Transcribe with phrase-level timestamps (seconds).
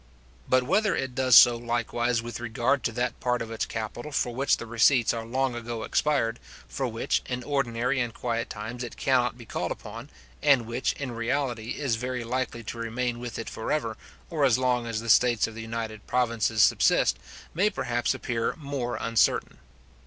[0.49, 4.33] But whether it does so likewise with regard to that part of its capital for
[4.33, 8.97] which the receipts are long ago expired, for which, in ordinary and quiet times, it
[8.97, 10.09] cannot be called upon,
[10.41, 13.95] and which, in reality, is very likely to remain with it for ever,
[14.31, 17.19] or as long as the states of the United Provinces subsist,
[17.53, 19.59] may perhaps appear more uncertain.